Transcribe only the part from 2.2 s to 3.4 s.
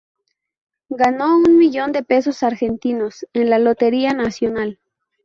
argentinos